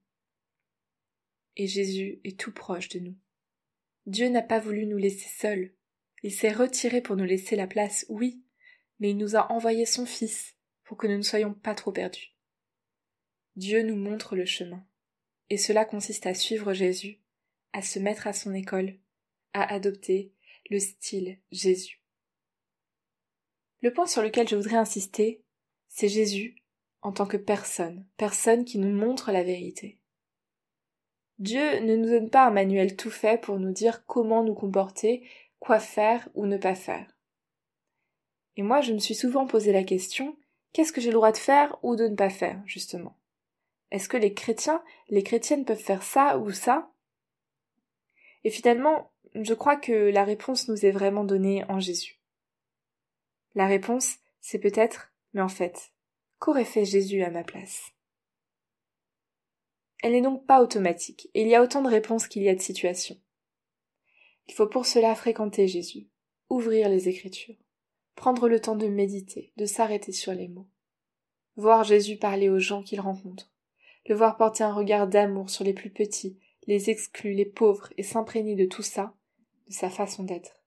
Et 1.55 1.67
Jésus 1.67 2.19
est 2.24 2.39
tout 2.39 2.51
proche 2.51 2.89
de 2.89 2.98
nous. 2.98 3.15
Dieu 4.07 4.27
n'a 4.27 4.41
pas 4.41 4.60
voulu 4.60 4.88
nous 4.88 4.98
laisser 4.98 5.29
seuls. 5.29 5.72
Il 6.24 6.33
s'est 6.33 6.51
retiré 6.51 7.00
pour 7.00 7.15
nous 7.15 7.25
laisser 7.25 7.55
la 7.55 7.67
place, 7.67 8.07
oui, 8.10 8.43
mais 8.98 9.12
il 9.12 9.17
nous 9.17 9.36
a 9.36 9.51
envoyé 9.51 9.86
son 9.86 10.07
Fils 10.07 10.55
pour 10.83 10.98
que 10.98 11.05
nous 11.05 11.17
ne 11.17 11.22
soyons 11.22 11.53
pas 11.53 11.75
trop 11.75 11.91
perdus. 11.91 12.33
Dieu 13.55 13.83
nous 13.83 13.98
montre 13.98 14.36
le 14.36 14.45
chemin, 14.45 14.83
et 15.51 15.57
cela 15.57 15.86
consiste 15.86 16.25
à 16.25 16.33
suivre 16.33 16.74
Jésus, 16.74 17.22
à 17.72 17.83
se 17.83 18.00
mettre 18.00 18.25
à 18.25 18.33
son 18.33 18.55
école, 18.55 18.98
à 19.53 19.72
adopter 19.72 20.33
le 20.72 20.79
style 20.79 21.38
Jésus. 21.51 22.01
Le 23.81 23.93
point 23.93 24.07
sur 24.07 24.24
lequel 24.24 24.48
je 24.48 24.55
voudrais 24.55 24.77
insister, 24.77 25.43
c'est 25.88 26.10
Jésus 26.10 26.62
en 27.03 27.12
tant 27.12 27.25
que 27.25 27.38
personne, 27.38 28.05
personne 28.17 28.65
qui 28.65 28.79
nous 28.79 28.93
montre 28.93 29.31
la 29.31 29.43
vérité. 29.43 30.00
Dieu 31.38 31.79
ne 31.81 31.95
nous 31.95 32.10
donne 32.10 32.29
pas 32.29 32.48
un 32.48 32.51
manuel 32.51 32.95
tout 32.95 33.12
fait 33.12 33.39
pour 33.39 33.60
nous 33.60 33.72
dire 33.72 34.05
comment 34.05 34.43
nous 34.43 34.53
comporter, 34.53 35.27
quoi 35.60 35.79
faire 35.79 36.29
ou 36.33 36.45
ne 36.45 36.57
pas 36.57 36.75
faire. 36.75 37.17
Et 38.55 38.63
moi, 38.63 38.81
je 38.81 38.93
me 38.93 39.00
suis 39.00 39.15
souvent 39.15 39.45
posé 39.45 39.72
la 39.72 39.83
question, 39.83 40.38
qu'est-ce 40.72 40.93
que 40.93 41.01
j'ai 41.01 41.10
le 41.10 41.15
droit 41.15 41.31
de 41.31 41.38
faire 41.38 41.77
ou 41.83 41.95
de 41.95 42.07
ne 42.07 42.15
pas 42.15 42.29
faire, 42.29 42.62
justement? 42.65 43.17
Est-ce 43.91 44.07
que 44.07 44.17
les 44.17 44.33
chrétiens, 44.33 44.83
les 45.10 45.24
chrétiennes 45.24 45.65
peuvent 45.65 45.77
faire 45.77 46.03
ça 46.03 46.38
ou 46.38 46.51
ça? 46.51 46.91
Et 48.43 48.50
finalement, 48.50 49.12
je 49.36 49.53
crois 49.53 49.75
que 49.75 49.91
la 49.91 50.24
réponse 50.24 50.67
nous 50.67 50.86
est 50.86 50.91
vraiment 50.91 51.24
donnée 51.24 51.65
en 51.69 51.79
Jésus. 51.79 52.19
La 53.55 53.67
réponse, 53.67 54.17
c'est 54.39 54.60
peut-être, 54.60 55.13
mais 55.33 55.41
en 55.41 55.50
fait, 55.50 55.92
qu'aurait 56.43 56.65
fait 56.65 56.83
Jésus 56.83 57.23
à 57.23 57.31
ma 57.31 57.45
place? 57.45 57.93
Elle 60.01 60.12
n'est 60.12 60.21
donc 60.21 60.45
pas 60.45 60.62
automatique, 60.62 61.29
et 61.33 61.43
il 61.43 61.47
y 61.47 61.55
a 61.55 61.63
autant 61.63 61.81
de 61.81 61.88
réponses 61.88 62.27
qu'il 62.27 62.43
y 62.43 62.50
a 62.50 62.55
de 62.55 62.59
situations. 62.59 63.15
Il 64.50 64.53
faut 64.53 64.67
pour 64.67 64.85
cela 64.85 65.15
fréquenter 65.15 65.69
Jésus, 65.69 66.09
ouvrir 66.50 66.89
les 66.89 67.07
Écritures, 67.07 67.55
prendre 68.15 68.50
le 68.50 68.59
temps 68.59 68.75
de 68.75 68.88
méditer, 68.88 69.53
de 69.55 69.65
s'arrêter 69.65 70.12
sur 70.12 70.33
les 70.33 70.50
mots, 70.50 70.67
voir 71.55 71.85
Jésus 71.85 72.17
parler 72.17 72.50
aux 72.50 72.59
gens 72.59 72.83
qu'il 72.83 73.00
rencontre, 73.00 73.50
le 74.05 74.15
voir 74.15 74.35
porter 74.35 74.65
un 74.65 74.73
regard 74.73 75.07
d'amour 75.07 75.50
sur 75.50 75.63
les 75.63 75.73
plus 75.73 75.91
petits, 75.91 76.38
les 76.67 76.89
exclus, 76.89 77.35
les 77.35 77.45
pauvres, 77.45 77.88
et 77.95 78.03
s'imprégner 78.03 78.55
de 78.55 78.65
tout 78.65 78.83
ça, 78.83 79.15
de 79.69 79.73
sa 79.73 79.89
façon 79.89 80.23
d'être. 80.23 80.62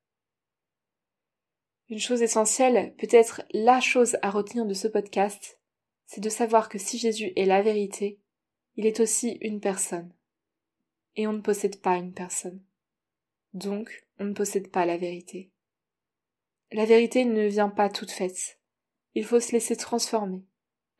Une 1.90 2.00
chose 2.00 2.22
essentielle, 2.22 2.94
peut-être 2.96 3.42
la 3.52 3.82
chose 3.82 4.16
à 4.22 4.30
retenir 4.30 4.64
de 4.64 4.72
ce 4.72 4.88
podcast, 4.88 5.60
c'est 6.06 6.20
de 6.20 6.28
savoir 6.28 6.68
que 6.68 6.78
si 6.78 6.98
Jésus 6.98 7.32
est 7.36 7.44
la 7.44 7.62
vérité, 7.62 8.20
il 8.76 8.86
est 8.86 9.00
aussi 9.00 9.38
une 9.40 9.60
personne. 9.60 10.12
Et 11.16 11.26
on 11.26 11.32
ne 11.32 11.40
possède 11.40 11.80
pas 11.80 11.96
une 11.96 12.12
personne. 12.12 12.62
Donc, 13.52 14.06
on 14.18 14.24
ne 14.24 14.34
possède 14.34 14.70
pas 14.70 14.86
la 14.86 14.96
vérité. 14.96 15.50
La 16.72 16.84
vérité 16.84 17.24
ne 17.24 17.46
vient 17.46 17.68
pas 17.68 17.88
toute 17.88 18.10
faite. 18.10 18.60
Il 19.14 19.24
faut 19.24 19.40
se 19.40 19.52
laisser 19.52 19.76
transformer, 19.76 20.44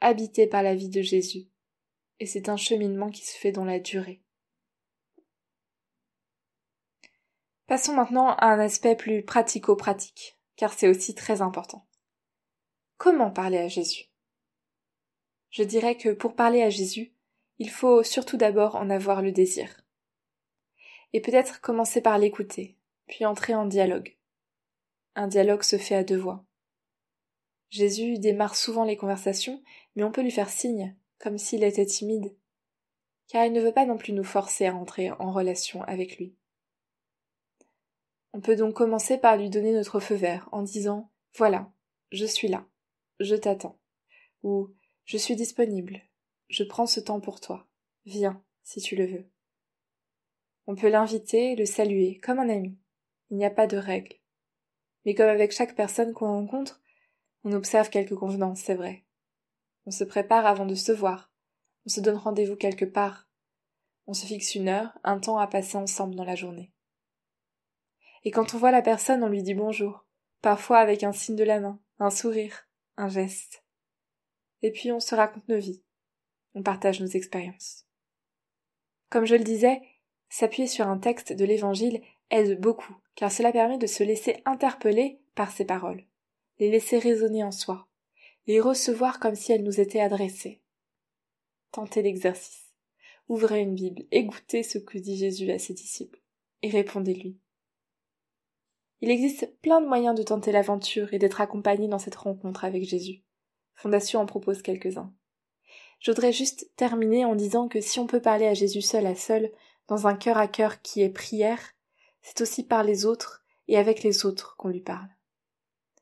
habiter 0.01 0.47
par 0.47 0.63
la 0.63 0.75
vie 0.75 0.89
de 0.89 1.03
Jésus. 1.03 1.49
Et 2.19 2.27
c'est 2.27 2.49
un 2.49 2.57
cheminement 2.57 3.11
qui 3.11 3.27
se 3.27 3.37
fait 3.37 3.53
dans 3.53 3.65
la 3.65 3.79
durée. 3.79 4.23
Passons 7.67 7.95
maintenant 7.95 8.31
à 8.31 8.47
un 8.47 8.59
aspect 8.59 8.97
plus 8.97 9.23
pratico-pratique, 9.23 10.39
car 10.57 10.73
c'est 10.73 10.89
aussi 10.89 11.15
très 11.15 11.43
important. 11.43 11.87
Comment 12.97 13.31
parler 13.31 13.59
à 13.59 13.69
Jésus? 13.69 14.05
Je 15.51 15.63
dirais 15.63 15.97
que 15.97 16.11
pour 16.11 16.35
parler 16.35 16.63
à 16.63 16.71
Jésus, 16.71 17.13
il 17.59 17.71
faut 17.71 18.03
surtout 18.03 18.37
d'abord 18.37 18.77
en 18.77 18.91
avoir 18.91 19.23
le 19.23 19.33
désir. 19.33 19.83
Et 21.13 21.21
peut-être 21.21 21.61
commencer 21.61 22.01
par 22.01 22.19
l'écouter, 22.19 22.77
puis 23.07 23.25
entrer 23.25 23.55
en 23.55 23.67
dialogue. 23.67 24.17
Un 25.15 25.29
dialogue 25.29 25.63
se 25.63 25.79
fait 25.79 25.95
à 25.95 26.05
deux 26.05 26.19
voix. 26.19 26.45
Jésus 27.71 28.19
démarre 28.19 28.55
souvent 28.55 28.85
les 28.85 28.97
conversations, 28.97 29.63
mais 29.95 30.05
on 30.05 30.13
peut 30.13 30.23
lui 30.23 30.31
faire 30.31 30.51
signe, 30.51 30.95
comme 31.19 31.39
s'il 31.39 31.65
était 31.65 31.87
timide, 31.87 32.35
car 33.29 33.45
il 33.45 33.53
ne 33.53 33.61
veut 33.61 33.73
pas 33.73 33.87
non 33.87 33.97
plus 33.97 34.13
nous 34.13 34.25
forcer 34.25 34.67
à 34.67 34.75
entrer 34.75 35.11
en 35.13 35.33
relation 35.33 35.83
avec 35.83 36.19
lui. 36.19 36.35
On 38.33 38.41
peut 38.41 38.57
donc 38.57 38.75
commencer 38.75 39.17
par 39.17 39.37
lui 39.37 39.49
donner 39.49 39.73
notre 39.73 39.99
feu 39.99 40.15
vert 40.15 40.49
en 40.53 40.63
disant 40.63 41.11
Voilà, 41.37 41.73
je 42.13 42.27
suis 42.27 42.49
là, 42.49 42.67
je 43.19 43.35
t'attends, 43.35 43.79
ou 44.43 44.71
Je 45.07 45.19
suis 45.19 45.37
disponible, 45.37 46.03
je 46.49 46.65
prends 46.65 46.87
ce 46.87 46.99
temps 46.99 47.21
pour 47.21 47.41
toi. 47.41 47.69
Viens, 48.07 48.43
si 48.65 48.81
tu 48.81 48.97
le 48.97 49.07
veux. 49.07 49.31
On 50.67 50.75
peut 50.75 50.89
l'inviter, 50.89 51.55
le 51.55 51.65
saluer, 51.65 52.19
comme 52.19 52.41
un 52.41 52.49
ami. 52.49 52.77
Il 53.31 53.37
n'y 53.37 53.45
a 53.45 53.51
pas 53.51 53.69
de 53.69 53.77
règle. 53.77 54.17
Mais 55.05 55.15
comme 55.15 55.29
avec 55.29 55.53
chaque 55.53 55.77
personne 55.77 56.13
qu'on 56.13 56.27
rencontre, 56.27 56.83
on 57.45 57.53
observe 57.53 57.89
quelques 57.89 58.17
convenances, 58.17 58.63
c'est 58.63 58.75
vrai. 58.75 59.05
On 59.85 59.93
se 59.93 60.03
prépare 60.03 60.45
avant 60.45 60.67
de 60.67 60.75
se 60.75 60.91
voir. 60.91 61.33
On 61.87 61.89
se 61.89 62.01
donne 62.01 62.17
rendez-vous 62.17 62.57
quelque 62.57 62.85
part. 62.85 63.29
On 64.09 64.13
se 64.13 64.27
fixe 64.27 64.57
une 64.57 64.69
heure, 64.69 64.99
un 65.05 65.21
temps 65.21 65.39
à 65.39 65.47
passer 65.47 65.77
ensemble 65.77 66.17
dans 66.17 66.25
la 66.25 66.35
journée. 66.35 66.73
Et 68.25 68.33
quand 68.33 68.55
on 68.55 68.59
voit 68.59 68.73
la 68.73 68.83
personne, 68.83 69.23
on 69.23 69.29
lui 69.29 69.45
dit 69.45 69.55
bonjour, 69.55 70.05
parfois 70.43 70.79
avec 70.79 71.05
un 71.05 71.13
signe 71.13 71.37
de 71.37 71.45
la 71.45 71.61
main, 71.61 71.81
un 72.01 72.11
sourire, 72.11 72.69
un 72.97 73.09
geste. 73.09 73.63
Et 74.67 74.73
puis 74.73 74.91
on 74.91 74.99
se 74.99 75.15
raconte 75.15 75.49
nos 75.49 75.61
vies 75.61 75.81
on 76.57 76.63
partage 76.63 77.01
nos 77.01 77.07
expériences. 77.07 77.87
Comme 79.11 79.27
je 79.27 79.37
le 79.37 79.45
disais, 79.45 79.81
s'appuyer 80.31 80.67
sur 80.67 80.89
un 80.89 80.99
texte 80.99 81.35
de 81.35 81.45
l'Évangile 81.45 82.01
aide 82.31 82.59
beaucoup, 82.59 82.97
car 83.15 83.31
cela 83.31 83.53
permet 83.53 83.79
de 83.79 83.87
se 83.87 84.03
laisser 84.03 84.43
interpeller 84.47 85.21
par 85.35 85.53
ces 85.53 85.67
paroles, 85.67 86.05
les 86.59 86.71
laisser 86.71 86.99
résonner 86.99 87.45
en 87.45 87.53
soi, 87.53 87.87
les 88.47 88.59
recevoir 88.59 89.21
comme 89.21 89.35
si 89.35 89.53
elles 89.53 89.63
nous 89.63 89.81
étaient 89.81 90.01
adressées. 90.01 90.63
Tentez 91.73 92.01
l'exercice. 92.01 92.73
Ouvrez 93.29 93.61
une 93.61 93.75
Bible 93.75 94.05
et 94.11 94.25
goûtez 94.25 94.63
ce 94.63 94.79
que 94.79 94.97
dit 94.97 95.19
Jésus 95.19 95.51
à 95.51 95.59
ses 95.59 95.75
disciples, 95.75 96.23
et 96.63 96.71
répondez-lui. 96.71 97.39
Il 99.03 99.11
existe 99.11 99.61
plein 99.61 99.83
de 99.83 99.87
moyens 99.87 100.17
de 100.17 100.23
tenter 100.23 100.53
l'aventure 100.53 101.13
et 101.13 101.19
d'être 101.19 101.43
accompagné 101.43 101.87
dans 101.87 101.99
cette 101.99 102.15
rencontre 102.15 102.65
avec 102.65 102.85
Jésus. 102.85 103.26
Fondation 103.77 104.21
en 104.21 104.27
propose 104.27 104.63
quelques-uns. 104.63 105.13
Je 106.01 106.11
voudrais 106.11 106.33
juste 106.33 106.71
terminer 106.77 107.25
en 107.25 107.35
disant 107.35 107.69
que 107.69 107.81
si 107.81 107.99
on 108.01 108.07
peut 108.07 108.21
parler 108.21 108.47
à 108.47 108.55
Jésus 108.55 108.83
seul 108.83 109.07
à 109.07 109.15
seul, 109.15 109.51
dans 109.89 110.07
un 110.07 110.17
cœur 110.17 110.37
à 110.37 110.49
cœur 110.49 110.83
qui 110.83 111.03
est 111.03 111.11
prière, 111.11 111.73
c'est 112.23 112.41
aussi 112.41 112.65
par 112.65 112.83
les 112.83 113.07
autres 113.07 113.45
et 113.69 113.79
avec 113.79 114.03
les 114.03 114.27
autres 114.27 114.57
qu'on 114.57 114.69
lui 114.69 114.81
parle. 114.81 115.09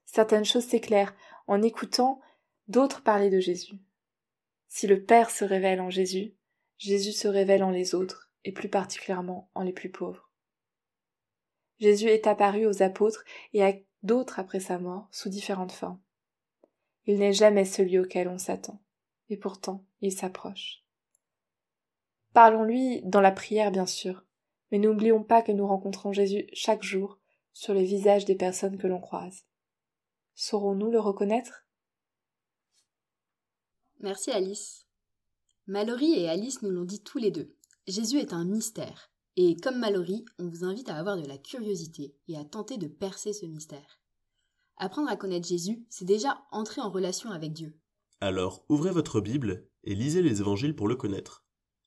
Certaines 0.06 0.44
choses 0.44 0.66
s'éclairent 0.66 1.14
en 1.46 1.62
écoutant 1.62 2.20
d'autres 2.68 3.02
parler 3.02 3.30
de 3.30 3.40
Jésus. 3.40 3.78
Si 4.68 4.86
le 4.86 5.04
Père 5.04 5.30
se 5.30 5.44
révèle 5.44 5.80
en 5.80 5.90
Jésus, 5.90 6.34
Jésus 6.78 7.12
se 7.12 7.28
révèle 7.28 7.62
en 7.62 7.70
les 7.70 7.94
autres, 7.94 8.30
et 8.44 8.52
plus 8.52 8.68
particulièrement 8.68 9.50
en 9.54 9.62
les 9.62 9.72
plus 9.72 9.90
pauvres. 9.90 10.30
Jésus 11.78 12.08
est 12.08 12.26
apparu 12.26 12.66
aux 12.66 12.82
apôtres 12.82 13.24
et 13.52 13.64
à 13.64 13.72
d'autres 14.02 14.38
après 14.38 14.60
sa 14.60 14.78
mort 14.78 15.08
sous 15.10 15.28
différentes 15.28 15.72
formes. 15.72 16.00
Il 17.06 17.18
n'est 17.18 17.32
jamais 17.32 17.64
celui 17.64 17.98
auquel 17.98 18.28
on 18.28 18.38
s'attend 18.38 18.80
et 19.28 19.36
pourtant 19.36 19.84
il 20.00 20.12
s'approche. 20.12 20.84
Parlons-lui 22.32 23.02
dans 23.04 23.20
la 23.20 23.32
prière, 23.32 23.70
bien 23.70 23.86
sûr, 23.86 24.24
mais 24.70 24.78
n'oublions 24.78 25.22
pas 25.22 25.42
que 25.42 25.52
nous 25.52 25.66
rencontrons 25.66 26.12
Jésus 26.12 26.46
chaque 26.52 26.82
jour 26.82 27.18
sur 27.52 27.74
les 27.74 27.84
visages 27.84 28.24
des 28.24 28.34
personnes 28.34 28.78
que 28.78 28.86
l'on 28.86 29.00
croise. 29.00 29.44
Saurons-nous 30.34 30.90
le 30.90 30.98
reconnaître? 30.98 31.64
Merci 34.00 34.32
Alice. 34.32 34.86
Mallory 35.66 36.18
et 36.18 36.28
Alice 36.28 36.60
nous 36.62 36.70
l'ont 36.70 36.84
dit 36.84 37.02
tous 37.02 37.18
les 37.18 37.30
deux. 37.30 37.54
Jésus 37.86 38.18
est 38.18 38.32
un 38.32 38.44
mystère. 38.44 39.12
Et 39.36 39.56
comme 39.56 39.78
Mallory, 39.78 40.24
on 40.38 40.48
vous 40.48 40.64
invite 40.64 40.88
à 40.88 40.96
avoir 40.96 41.16
de 41.16 41.26
la 41.26 41.38
curiosité 41.38 42.16
et 42.28 42.36
à 42.36 42.44
tenter 42.44 42.76
de 42.76 42.86
percer 42.86 43.32
ce 43.32 43.46
mystère. 43.46 44.00
Apprendre 44.76 45.08
à 45.08 45.16
connaître 45.16 45.46
Jésus, 45.46 45.84
c'est 45.88 46.04
déjà 46.04 46.44
entrer 46.50 46.80
en 46.80 46.90
relation 46.90 47.30
avec 47.30 47.52
Dieu. 47.52 47.78
Alors 48.20 48.64
ouvrez 48.68 48.90
votre 48.90 49.20
Bible 49.20 49.68
et 49.84 49.94
lisez 49.94 50.22
les 50.22 50.40
évangiles 50.40 50.74
pour 50.74 50.88
le 50.88 50.96
connaître. 50.96 51.44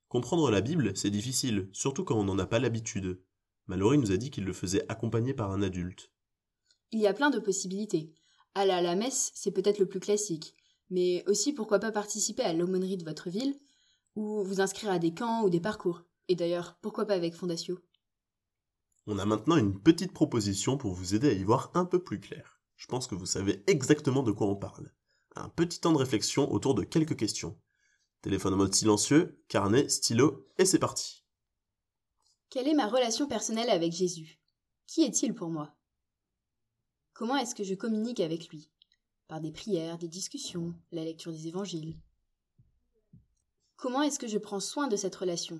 Comprendre 0.07 0.49
la 0.49 0.61
Bible, 0.61 0.95
c'est 0.95 1.09
difficile, 1.09 1.69
surtout 1.73 2.05
quand 2.05 2.17
on 2.17 2.23
n'en 2.23 2.39
a 2.39 2.45
pas 2.45 2.59
l'habitude. 2.59 3.21
Mallory 3.67 3.97
nous 3.97 4.11
a 4.11 4.17
dit 4.17 4.31
qu'il 4.31 4.45
le 4.45 4.53
faisait 4.53 4.89
accompagné 4.89 5.33
par 5.33 5.51
un 5.51 5.61
adulte. 5.61 6.11
Il 6.91 7.01
y 7.01 7.07
a 7.07 7.13
plein 7.13 7.29
de 7.29 7.39
possibilités. 7.39 8.13
Aller 8.55 8.71
à 8.71 8.81
la 8.81 8.95
messe, 8.95 9.31
c'est 9.35 9.51
peut-être 9.51 9.79
le 9.79 9.87
plus 9.87 9.99
classique, 9.99 10.55
Mais 10.89 11.25
aussi 11.27 11.51
pourquoi 11.51 11.79
pas 11.79 11.91
participer 11.91 12.43
à 12.43 12.53
l'aumônerie 12.53 12.95
de 12.95 13.03
votre 13.03 13.29
ville, 13.29 13.59
ou 14.15 14.41
vous 14.43 14.61
inscrire 14.61 14.91
à 14.91 14.99
des 14.99 15.13
camps 15.13 15.43
ou 15.43 15.49
des 15.49 15.59
parcours. 15.59 16.03
Et 16.29 16.35
d'ailleurs, 16.35 16.77
pourquoi 16.81 17.05
pas 17.05 17.13
avec 17.13 17.33
Fondatio 17.33 17.77
On 19.05 19.19
a 19.19 19.25
maintenant 19.25 19.57
une 19.57 19.77
petite 19.77 20.13
proposition 20.13 20.77
pour 20.77 20.93
vous 20.93 21.13
aider 21.13 21.29
à 21.29 21.33
y 21.33 21.43
voir 21.43 21.71
un 21.73 21.85
peu 21.85 22.01
plus 22.01 22.21
clair. 22.21 22.56
Je 22.77 22.85
pense 22.85 23.07
que 23.07 23.15
vous 23.15 23.25
savez 23.25 23.63
exactement 23.67 24.23
de 24.23 24.31
quoi 24.31 24.47
on 24.47 24.55
parle. 24.55 24.93
Un 25.35 25.49
petit 25.49 25.79
temps 25.79 25.91
de 25.91 25.97
réflexion 25.97 26.51
autour 26.51 26.75
de 26.75 26.83
quelques 26.83 27.17
questions. 27.17 27.59
Téléphone 28.21 28.53
en 28.53 28.57
mode 28.57 28.73
silencieux, 28.73 29.43
carnet, 29.47 29.89
stylo, 29.89 30.47
et 30.57 30.65
c'est 30.65 30.79
parti. 30.79 31.25
Quelle 32.49 32.67
est 32.67 32.73
ma 32.73 32.87
relation 32.87 33.27
personnelle 33.27 33.69
avec 33.69 33.91
Jésus? 33.91 34.39
Qui 34.85 35.03
est-il 35.03 35.33
pour 35.33 35.49
moi? 35.49 35.75
Comment 37.13 37.35
est-ce 37.35 37.55
que 37.55 37.63
je 37.63 37.73
communique 37.73 38.19
avec 38.19 38.49
lui? 38.49 38.71
Par 39.27 39.41
des 39.41 39.51
prières, 39.51 39.97
des 39.97 40.07
discussions, 40.07 40.73
la 40.91 41.03
lecture 41.03 41.31
des 41.31 41.47
évangiles. 41.47 41.99
Comment 43.75 44.01
est-ce 44.03 44.19
que 44.19 44.27
je 44.27 44.37
prends 44.37 44.59
soin 44.59 44.87
de 44.87 44.95
cette 44.95 45.15
relation? 45.15 45.59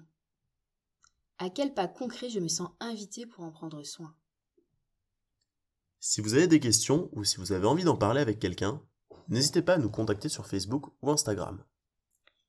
À 1.40 1.50
quel 1.50 1.74
pas 1.74 1.88
concret 1.88 2.30
je 2.30 2.40
me 2.40 2.48
sens 2.48 2.70
invité 2.80 3.26
pour 3.26 3.44
en 3.44 3.52
prendre 3.52 3.84
soin? 3.84 4.16
Si 6.00 6.22
vous 6.22 6.34
avez 6.34 6.48
des 6.48 6.60
questions 6.60 7.10
ou 7.14 7.24
si 7.24 7.38
vous 7.38 7.52
avez 7.52 7.66
envie 7.66 7.84
d'en 7.84 7.98
parler 7.98 8.22
avec 8.22 8.40
quelqu'un, 8.40 8.82
n'hésitez 9.30 9.62
pas 9.62 9.74
à 9.74 9.78
nous 9.78 9.90
contacter 9.90 10.30
sur 10.30 10.46
Facebook 10.46 10.88
ou 11.02 11.12
Instagram. 11.12 11.64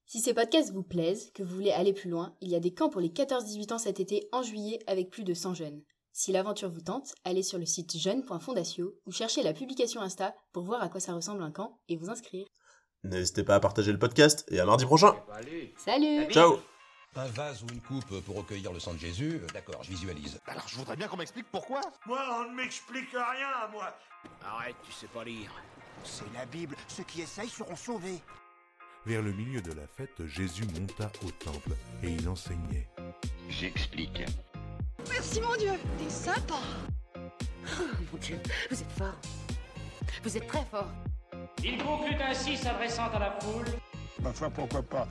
Si 0.06 0.20
ces 0.20 0.32
podcasts 0.32 0.72
vous 0.72 0.82
plaisent, 0.82 1.30
que 1.34 1.42
vous 1.42 1.54
voulez 1.54 1.70
aller 1.70 1.92
plus 1.92 2.08
loin, 2.08 2.34
il 2.40 2.48
y 2.48 2.54
a 2.54 2.60
des 2.60 2.72
camps 2.72 2.88
pour 2.88 3.00
les 3.00 3.10
14-18 3.10 3.74
ans 3.74 3.78
cet 3.78 4.00
été 4.00 4.28
en 4.32 4.42
juillet 4.42 4.78
avec 4.86 5.10
plus 5.10 5.24
de 5.24 5.34
100 5.34 5.54
jeunes. 5.54 5.82
Si 6.12 6.32
l'aventure 6.32 6.70
vous 6.70 6.80
tente, 6.80 7.14
allez 7.24 7.42
sur 7.42 7.58
le 7.58 7.66
site 7.66 7.96
jeune.fondatio 7.96 8.94
ou 9.06 9.12
cherchez 9.12 9.42
la 9.42 9.52
publication 9.52 10.00
Insta 10.00 10.34
pour 10.52 10.64
voir 10.64 10.82
à 10.82 10.88
quoi 10.88 11.00
ça 11.00 11.14
ressemble 11.14 11.42
un 11.42 11.52
camp 11.52 11.78
et 11.88 11.96
vous 11.96 12.10
inscrire. 12.10 12.46
N'hésitez 13.04 13.44
pas 13.44 13.54
à 13.54 13.60
partager 13.60 13.92
le 13.92 13.98
podcast 13.98 14.44
et 14.48 14.58
à 14.58 14.64
mardi 14.66 14.84
prochain. 14.84 15.14
Salut 15.76 16.26
Ciao 16.30 16.58
Un 17.18 17.26
vase 17.26 17.64
ou 17.64 17.66
une 17.72 17.80
coupe 17.80 18.20
pour 18.20 18.36
recueillir 18.36 18.72
le 18.72 18.78
sang 18.78 18.94
de 18.94 18.98
Jésus, 18.98 19.40
euh, 19.42 19.46
d'accord, 19.52 19.82
je 19.82 19.90
visualise. 19.90 20.38
Alors 20.46 20.68
je 20.68 20.76
voudrais 20.76 20.94
bien 20.94 21.08
qu'on 21.08 21.16
m'explique 21.16 21.46
pourquoi. 21.50 21.80
Moi, 22.06 22.20
on 22.30 22.50
ne 22.52 22.54
m'explique 22.54 23.10
rien, 23.10 23.66
moi. 23.72 23.92
Arrête, 24.46 24.76
tu 24.84 24.92
sais 24.92 25.08
pas 25.08 25.24
lire. 25.24 25.50
C'est 26.04 26.32
la 26.32 26.46
Bible. 26.46 26.76
Ceux 26.86 27.02
qui 27.02 27.22
essayent 27.22 27.48
seront 27.48 27.74
sauvés. 27.74 28.22
Vers 29.04 29.20
le 29.20 29.32
milieu 29.32 29.60
de 29.60 29.72
la 29.72 29.84
fête, 29.88 30.24
Jésus 30.28 30.64
monta 30.78 31.10
au 31.26 31.32
temple 31.32 31.72
et 32.04 32.10
il 32.12 32.28
enseignait. 32.28 32.86
J'explique. 33.48 34.22
Merci 35.08 35.40
mon 35.40 35.56
Dieu, 35.56 35.72
t'es 35.98 36.10
sympa. 36.10 36.60
Oh 37.16 37.82
mon 38.12 38.18
Dieu, 38.20 38.40
vous 38.70 38.80
êtes 38.80 38.92
fort. 38.92 39.18
Vous 40.22 40.36
êtes 40.36 40.46
très 40.46 40.64
fort. 40.66 40.92
Il 41.64 41.82
conclut 41.82 42.14
ainsi 42.22 42.56
s'adressant 42.56 43.10
à 43.10 43.18
la 43.18 43.40
foule. 43.40 43.66
Ma 44.20 44.32
foi, 44.32 44.50
pourquoi 44.50 44.84
pas? 44.84 45.08